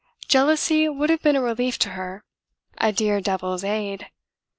[0.27, 2.23] Jealousy would have been a relief to her,
[2.79, 4.07] a dear devil's aid.